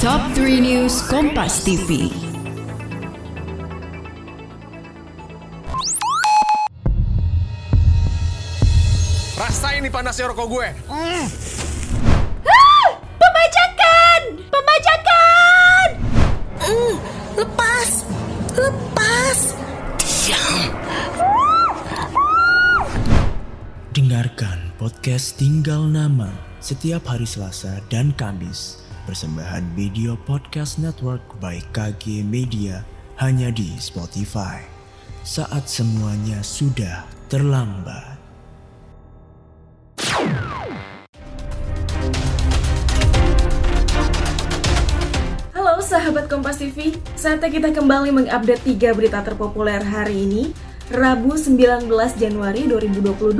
Top 0.00 0.32
3 0.32 0.64
News 0.64 1.04
Kompas 1.12 1.60
TV. 1.60 2.08
Rasain 9.36 9.84
nih 9.84 9.92
panasnya 9.92 10.32
rokok 10.32 10.48
gue. 10.48 10.68
Mm. 10.88 11.24
Pembajakan! 13.20 14.20
Pembajakan! 14.48 15.88
Mm, 16.64 16.94
lepas! 17.36 17.88
Lepas! 18.56 19.38
Diam! 20.00 20.60
Dengarkan 23.92 24.72
podcast 24.80 25.36
Tinggal 25.36 25.84
Nama 25.84 26.32
setiap 26.64 27.04
hari 27.04 27.28
Selasa 27.28 27.84
dan 27.92 28.16
Kamis. 28.16 28.80
Persembahan 29.10 29.74
video 29.74 30.14
podcast 30.22 30.78
network 30.78 31.18
by 31.42 31.58
KG 31.74 32.22
Media 32.22 32.86
hanya 33.18 33.50
di 33.50 33.74
Spotify. 33.74 34.62
Saat 35.26 35.66
semuanya 35.66 36.38
sudah 36.46 37.02
terlambat. 37.26 38.14
Halo 45.58 45.82
sahabat 45.82 46.30
Kompas 46.30 46.62
TV, 46.62 46.94
saatnya 47.18 47.50
kita 47.50 47.74
kembali 47.74 48.14
mengupdate 48.14 48.62
tiga 48.62 48.94
berita 48.94 49.26
terpopuler 49.26 49.82
hari 49.82 50.22
ini, 50.22 50.54
Rabu 50.90 51.38
19 51.38 51.86
Januari 52.18 52.66
2022 52.66 53.30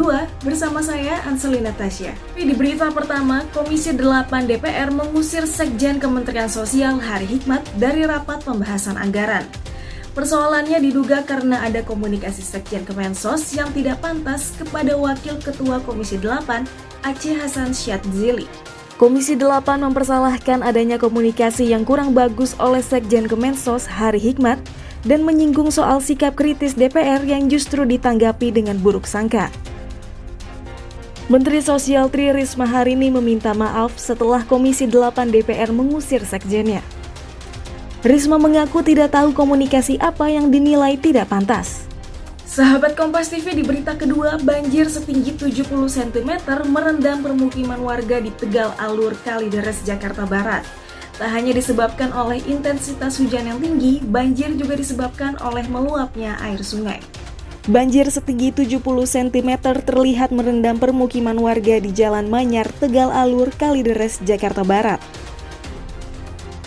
bersama 0.46 0.86
saya 0.86 1.18
Anselina 1.26 1.74
Tasya. 1.74 2.14
Di 2.38 2.54
berita 2.54 2.94
pertama, 2.94 3.42
Komisi 3.50 3.90
8 3.90 4.46
DPR 4.46 4.94
mengusir 4.94 5.50
Sekjen 5.50 5.98
Kementerian 5.98 6.46
Sosial 6.46 7.02
Hari 7.02 7.26
Hikmat 7.26 7.66
dari 7.74 8.06
rapat 8.06 8.46
pembahasan 8.46 8.94
anggaran. 8.94 9.42
Persoalannya 10.14 10.78
diduga 10.78 11.26
karena 11.26 11.66
ada 11.66 11.82
komunikasi 11.82 12.38
Sekjen 12.38 12.86
Kemensos 12.86 13.50
yang 13.50 13.74
tidak 13.74 13.98
pantas 13.98 14.54
kepada 14.54 14.94
Wakil 14.94 15.42
Ketua 15.42 15.82
Komisi 15.82 16.22
8 16.22 17.02
Aceh 17.02 17.34
Hasan 17.34 17.74
Syadzili. 17.74 18.46
Komisi 18.94 19.34
8 19.34 19.90
mempersalahkan 19.90 20.62
adanya 20.62 21.02
komunikasi 21.02 21.66
yang 21.66 21.82
kurang 21.82 22.14
bagus 22.14 22.54
oleh 22.62 22.78
Sekjen 22.78 23.26
Kemensos 23.26 23.90
Hari 23.90 24.22
Hikmat 24.22 24.62
dan 25.04 25.24
menyinggung 25.24 25.72
soal 25.72 26.04
sikap 26.04 26.36
kritis 26.36 26.76
DPR 26.76 27.24
yang 27.24 27.48
justru 27.48 27.88
ditanggapi 27.88 28.52
dengan 28.52 28.76
buruk 28.76 29.08
sangka. 29.08 29.48
Menteri 31.30 31.62
Sosial 31.62 32.10
Tri 32.10 32.34
Risma 32.34 32.66
hari 32.66 32.98
ini 32.98 33.06
meminta 33.06 33.54
maaf 33.54 33.94
setelah 33.94 34.42
Komisi 34.42 34.90
8 34.90 35.30
DPR 35.30 35.70
mengusir 35.70 36.26
sekjennya. 36.26 36.82
Risma 38.02 38.40
mengaku 38.40 38.82
tidak 38.82 39.14
tahu 39.14 39.30
komunikasi 39.30 39.94
apa 40.02 40.26
yang 40.26 40.50
dinilai 40.50 40.98
tidak 40.98 41.30
pantas. 41.30 41.86
Sahabat 42.50 42.98
Kompas 42.98 43.30
TV 43.30 43.54
di 43.54 43.62
berita 43.62 43.94
kedua, 43.94 44.34
banjir 44.42 44.90
setinggi 44.90 45.38
70 45.38 45.70
cm 45.86 46.30
merendam 46.66 47.22
permukiman 47.22 47.78
warga 47.78 48.18
di 48.18 48.34
Tegal 48.34 48.74
Alur 48.74 49.14
Kalideres, 49.22 49.86
Jakarta 49.86 50.26
Barat. 50.26 50.66
Tak 51.20 51.36
hanya 51.36 51.52
disebabkan 51.52 52.16
oleh 52.16 52.40
intensitas 52.48 53.20
hujan 53.20 53.44
yang 53.44 53.60
tinggi, 53.60 54.00
banjir 54.00 54.56
juga 54.56 54.72
disebabkan 54.72 55.36
oleh 55.44 55.68
meluapnya 55.68 56.40
air 56.40 56.64
sungai. 56.64 56.96
Banjir 57.68 58.08
setinggi 58.08 58.56
70 58.56 58.80
cm 59.04 59.50
terlihat 59.84 60.32
merendam 60.32 60.80
permukiman 60.80 61.36
warga 61.36 61.76
di 61.76 61.92
Jalan 61.92 62.32
Manyar, 62.32 62.72
Tegal 62.72 63.12
Alur, 63.12 63.52
Kalideres, 63.52 64.16
Jakarta 64.24 64.64
Barat. 64.64 64.96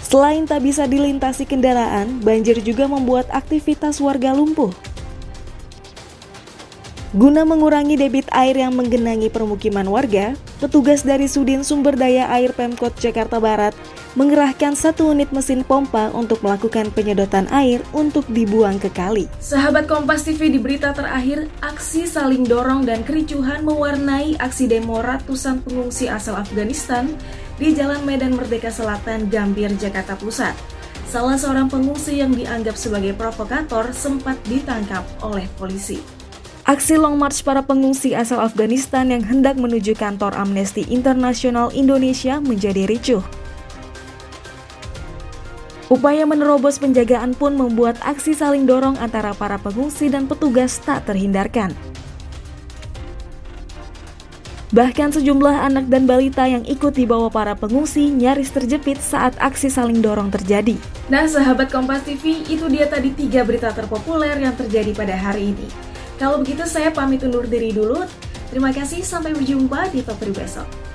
Selain 0.06 0.46
tak 0.46 0.62
bisa 0.62 0.86
dilintasi 0.86 1.50
kendaraan, 1.50 2.22
banjir 2.22 2.62
juga 2.62 2.86
membuat 2.86 3.26
aktivitas 3.34 3.98
warga 3.98 4.38
lumpuh. 4.38 4.70
Guna 7.14 7.46
mengurangi 7.46 7.94
debit 7.94 8.26
air 8.34 8.58
yang 8.58 8.74
menggenangi 8.74 9.30
permukiman 9.30 9.86
warga, 9.86 10.34
petugas 10.58 11.06
dari 11.06 11.30
Sudin 11.30 11.62
Sumber 11.62 11.94
Daya 11.94 12.26
Air 12.34 12.58
Pemkot 12.58 12.98
Jakarta 12.98 13.38
Barat 13.38 13.78
mengerahkan 14.18 14.74
satu 14.74 15.14
unit 15.14 15.30
mesin 15.30 15.62
pompa 15.62 16.10
untuk 16.10 16.42
melakukan 16.42 16.90
penyedotan 16.90 17.46
air 17.54 17.86
untuk 17.94 18.26
dibuang 18.34 18.82
ke 18.82 18.90
kali. 18.90 19.30
Sahabat 19.38 19.86
Kompas 19.86 20.26
TV 20.26 20.58
di 20.58 20.58
berita 20.58 20.90
terakhir, 20.90 21.54
aksi 21.62 22.10
saling 22.10 22.50
dorong 22.50 22.90
dan 22.90 23.06
kericuhan 23.06 23.62
mewarnai 23.62 24.34
aksi 24.42 24.66
demo 24.66 24.98
ratusan 24.98 25.62
pengungsi 25.62 26.10
asal 26.10 26.34
Afghanistan 26.34 27.14
di 27.62 27.78
Jalan 27.78 28.02
Medan 28.10 28.34
Merdeka 28.34 28.74
Selatan, 28.74 29.30
Gambir, 29.30 29.70
Jakarta 29.78 30.18
Pusat. 30.18 30.58
Salah 31.06 31.38
seorang 31.38 31.70
pengungsi 31.70 32.26
yang 32.26 32.34
dianggap 32.34 32.74
sebagai 32.74 33.14
provokator 33.14 33.94
sempat 33.94 34.42
ditangkap 34.50 35.06
oleh 35.22 35.46
polisi. 35.62 36.23
Aksi 36.64 36.96
Long 36.96 37.20
March 37.20 37.44
para 37.44 37.60
pengungsi 37.60 38.16
asal 38.16 38.40
Afghanistan 38.40 39.12
yang 39.12 39.20
hendak 39.20 39.60
menuju 39.60 40.00
kantor 40.00 40.32
Amnesty 40.32 40.88
Internasional 40.88 41.68
Indonesia 41.76 42.40
menjadi 42.40 42.88
ricuh. 42.88 43.20
Upaya 45.92 46.24
menerobos 46.24 46.80
penjagaan 46.80 47.36
pun 47.36 47.60
membuat 47.60 48.00
aksi 48.00 48.32
saling 48.32 48.64
dorong 48.64 48.96
antara 48.96 49.36
para 49.36 49.60
pengungsi 49.60 50.08
dan 50.08 50.24
petugas 50.24 50.80
tak 50.80 51.04
terhindarkan. 51.04 51.76
Bahkan 54.72 55.20
sejumlah 55.20 55.68
anak 55.68 55.92
dan 55.92 56.08
balita 56.08 56.48
yang 56.48 56.64
ikut 56.64 56.96
dibawa 56.96 57.28
para 57.28 57.60
pengungsi 57.60 58.08
nyaris 58.08 58.56
terjepit 58.56 59.04
saat 59.04 59.36
aksi 59.36 59.68
saling 59.68 60.00
dorong 60.00 60.32
terjadi. 60.32 60.80
Nah 61.12 61.28
sahabat 61.28 61.68
Kompas 61.68 62.08
TV, 62.08 62.40
itu 62.48 62.72
dia 62.72 62.88
tadi 62.88 63.12
tiga 63.12 63.44
berita 63.44 63.76
terpopuler 63.76 64.40
yang 64.40 64.56
terjadi 64.56 64.96
pada 64.96 65.20
hari 65.20 65.52
ini. 65.52 65.93
Kalau 66.22 66.40
begitu 66.42 66.64
saya 66.70 66.94
pamit 66.94 67.24
undur 67.26 67.46
diri 67.50 67.74
dulu. 67.74 68.06
Terima 68.54 68.70
kasih, 68.70 69.02
sampai 69.02 69.34
berjumpa 69.34 69.90
di 69.90 70.06
Top 70.06 70.22
besok. 70.22 70.93